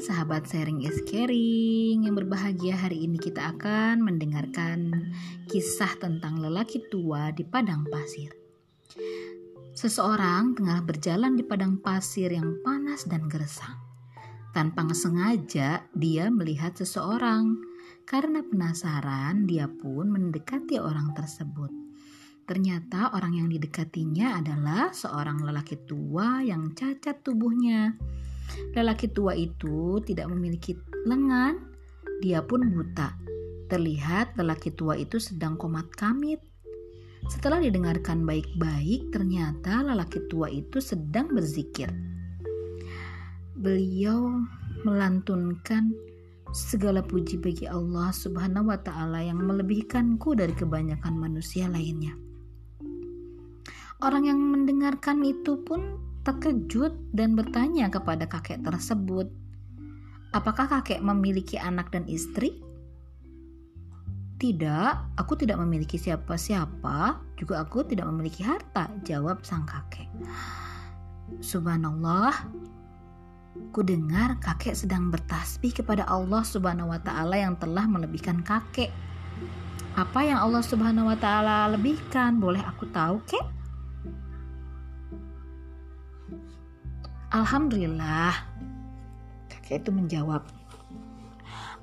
[0.00, 5.12] sahabat sharing is caring yang berbahagia hari ini kita akan mendengarkan
[5.44, 8.32] kisah tentang lelaki tua di padang pasir.
[9.76, 13.76] Seseorang tengah berjalan di padang pasir yang panas dan gersang.
[14.56, 17.60] Tanpa sengaja dia melihat seseorang.
[18.08, 21.70] Karena penasaran, dia pun mendekati orang tersebut.
[22.48, 27.94] Ternyata orang yang didekatinya adalah seorang lelaki tua yang cacat tubuhnya
[28.74, 31.58] Lelaki tua itu tidak memiliki lengan,
[32.20, 33.16] dia pun buta.
[33.70, 36.42] Terlihat lelaki tua itu sedang komat kamit.
[37.28, 41.92] Setelah didengarkan baik-baik, ternyata lelaki tua itu sedang berzikir.
[43.60, 44.40] Beliau
[44.82, 45.92] melantunkan
[46.50, 52.16] segala puji bagi Allah Subhanahu wa taala yang melebihkanku dari kebanyakan manusia lainnya.
[54.00, 56.00] Orang yang mendengarkan itu pun
[56.30, 59.26] terkejut dan bertanya kepada kakek tersebut,
[60.30, 62.62] "Apakah kakek memiliki anak dan istri?"
[64.40, 70.08] Tidak, aku tidak memiliki siapa-siapa, juga aku tidak memiliki harta, jawab sang kakek.
[71.44, 72.32] Subhanallah,
[73.74, 78.88] ku dengar kakek sedang bertasbih kepada Allah Subhanahu wa taala yang telah melebihkan kakek.
[79.92, 82.40] Apa yang Allah Subhanahu wa taala lebihkan?
[82.40, 83.59] Boleh aku tahu, Kek?
[87.30, 88.34] Alhamdulillah.
[89.46, 90.42] Kakek itu menjawab,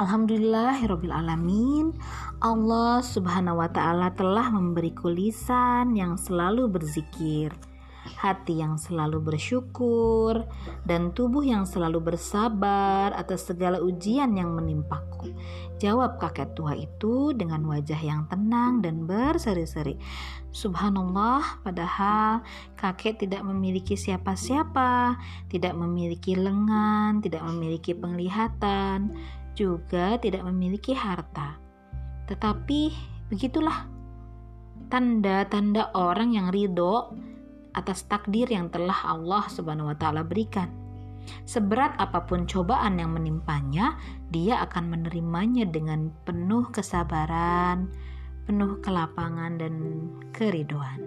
[0.00, 0.80] Alhamdulillah
[1.12, 1.92] alamin.
[2.40, 7.52] Allah Subhanahu wa taala telah memberiku lisan yang selalu berzikir
[8.24, 10.48] hati yang selalu bersyukur,
[10.88, 15.36] dan tubuh yang selalu bersabar atas segala ujian yang menimpaku.
[15.76, 20.00] Jawab kakek tua itu dengan wajah yang tenang dan berseri-seri.
[20.56, 22.40] Subhanallah, padahal
[22.80, 25.20] kakek tidak memiliki siapa-siapa,
[25.52, 29.12] tidak memiliki lengan, tidak memiliki penglihatan,
[29.52, 31.60] juga tidak memiliki harta.
[32.24, 32.80] Tetapi
[33.28, 33.84] begitulah
[34.88, 37.12] tanda-tanda orang yang ridho
[37.74, 40.70] atas takdir yang telah Allah Subhanahu wa taala berikan.
[41.44, 43.96] Seberat apa pun cobaan yang menimpanya,
[44.28, 47.88] dia akan menerimanya dengan penuh kesabaran,
[48.44, 49.74] penuh kelapangan dan
[50.36, 51.00] keriduan.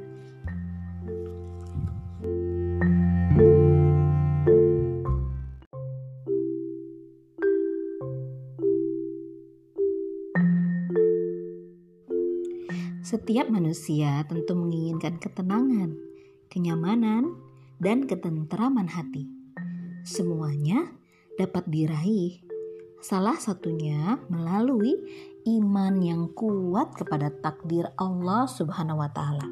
[13.08, 16.07] Setiap manusia tentu menginginkan ketenangan,
[16.48, 17.38] kenyamanan,
[17.78, 19.30] dan ketentraman hati.
[20.02, 20.90] Semuanya
[21.38, 22.42] dapat diraih,
[23.04, 24.98] salah satunya melalui
[25.46, 29.48] iman yang kuat kepada takdir Allah Subhanahu wa Ta'ala.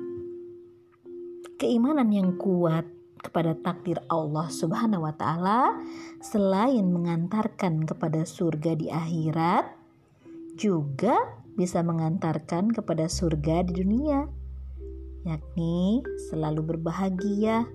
[1.56, 2.84] Keimanan yang kuat
[3.22, 5.80] kepada takdir Allah Subhanahu wa Ta'ala
[6.20, 9.66] selain mengantarkan kepada surga di akhirat,
[10.56, 11.16] juga
[11.56, 14.45] bisa mengantarkan kepada surga di dunia
[15.26, 17.66] yakni selalu berbahagia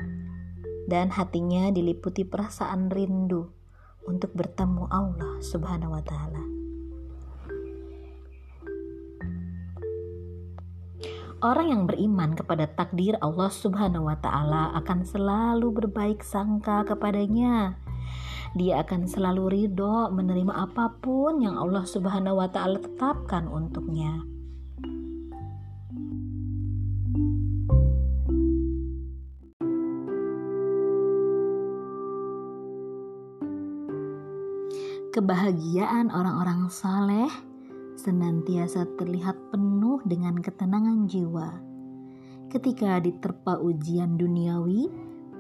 [0.87, 3.51] dan hatinya diliputi perasaan rindu
[4.07, 6.45] untuk bertemu Allah Subhanahu wa taala.
[11.41, 17.81] Orang yang beriman kepada takdir Allah Subhanahu wa taala akan selalu berbaik sangka kepadanya.
[18.53, 24.21] Dia akan selalu ridho menerima apa pun yang Allah Subhanahu wa taala tetapkan untuknya.
[35.11, 37.27] Kebahagiaan orang-orang saleh
[37.99, 41.51] senantiasa terlihat penuh dengan ketenangan jiwa.
[42.47, 44.87] Ketika diterpa ujian duniawi,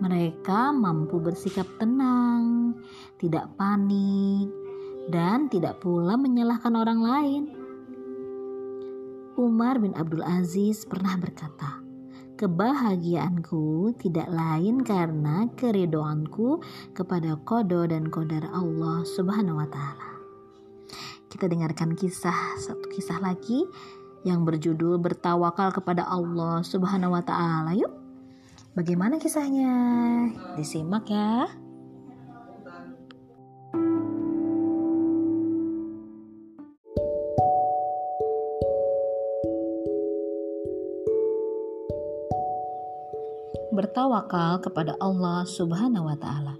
[0.02, 2.74] mereka mampu bersikap tenang,
[3.22, 4.50] tidak panik,
[5.06, 7.42] dan tidak pula menyalahkan orang lain.
[9.38, 11.78] Umar bin Abdul Aziz pernah berkata,
[12.40, 16.64] Kebahagiaanku tidak lain karena keridoanku
[16.96, 20.08] kepada kodo dan kodar Allah Subhanahu wa Ta'ala.
[21.28, 23.68] Kita dengarkan kisah, satu kisah lagi
[24.24, 27.76] yang berjudul Bertawakal kepada Allah Subhanahu wa Ta'ala.
[27.76, 27.92] Yuk,
[28.72, 29.68] bagaimana kisahnya?
[30.56, 31.44] Disimak ya.
[43.90, 46.54] Bertawakal kepada Allah Subhanahu wa taala.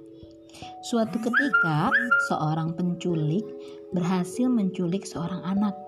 [0.83, 1.87] Suatu ketika,
[2.27, 3.47] seorang penculik
[3.95, 5.79] berhasil menculik seorang anak.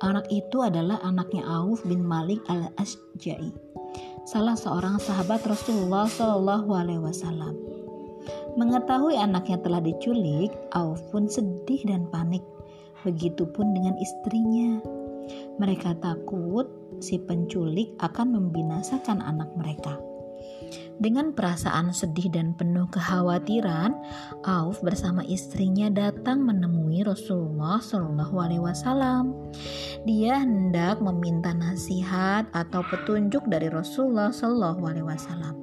[0.00, 3.52] Anak itu adalah anaknya Auf bin Malik al-Asja'i,
[4.24, 6.08] salah seorang sahabat Rasulullah
[7.04, 7.52] wasallam.
[8.56, 12.40] Mengetahui anaknya telah diculik, Auf pun sedih dan panik.
[13.04, 14.80] Begitupun dengan istrinya.
[15.60, 16.64] Mereka takut
[17.04, 20.05] si penculik akan membinasakan anak mereka.
[20.96, 23.92] Dengan perasaan sedih dan penuh kekhawatiran,
[24.48, 29.36] Auf bersama istrinya datang menemui Rasulullah Shallallahu Alaihi Wasallam.
[30.08, 35.54] Dia hendak meminta nasihat atau petunjuk dari Rasulullah Shallallahu Alaihi Wasallam.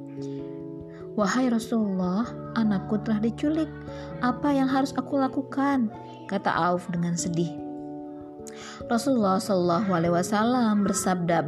[1.18, 3.69] Wahai Rasulullah, anakku telah diculik.
[4.21, 5.89] Apa yang harus aku lakukan?
[6.30, 7.62] Kata Auf dengan sedih.
[8.88, 11.45] Rasulullah Shallallahu Alaihi Wasallam bersabda,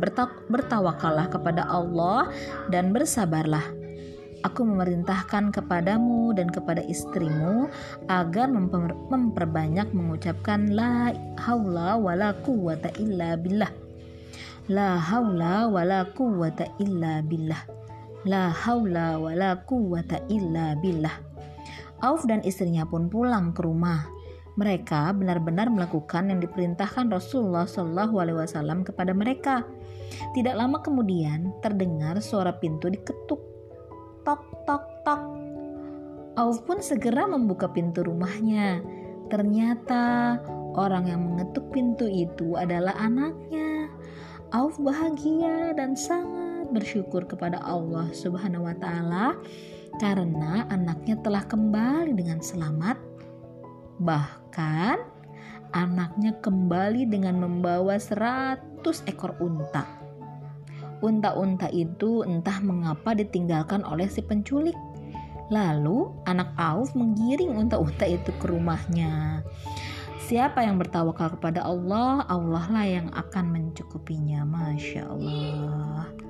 [0.50, 2.30] bertawakallah kepada Allah
[2.72, 3.64] dan bersabarlah.
[4.46, 7.66] Aku memerintahkan kepadamu dan kepada istrimu
[8.06, 11.10] agar memper memperbanyak mengucapkan la
[11.42, 13.74] haula wala quwata illa billah.
[14.70, 17.66] La haula wala quwata illa billah.
[18.30, 21.18] La haula wala quwata illa billah.
[22.06, 24.15] Auf dan istrinya pun pulang ke rumah
[24.56, 29.68] mereka benar-benar melakukan yang diperintahkan Rasulullah Shallallahu Alaihi Wasallam kepada mereka.
[30.32, 33.42] Tidak lama kemudian terdengar suara pintu diketuk,
[34.24, 35.22] tok tok tok.
[36.36, 38.80] Auf pun segera membuka pintu rumahnya.
[39.28, 40.38] Ternyata
[40.76, 43.92] orang yang mengetuk pintu itu adalah anaknya.
[44.56, 49.36] Auf bahagia dan sangat bersyukur kepada Allah Subhanahu wa taala
[50.00, 53.00] karena anaknya telah kembali dengan selamat
[54.00, 54.98] Bahkan
[55.76, 59.88] anaknya kembali dengan membawa seratus ekor unta.
[61.04, 64.76] Unta-unta itu entah mengapa ditinggalkan oleh si penculik.
[65.54, 69.46] Lalu anak Auf menggiring unta-unta itu ke rumahnya.
[70.26, 74.42] Siapa yang bertawakal kepada Allah, Allah lah yang akan mencukupinya.
[74.42, 76.25] Masya Allah.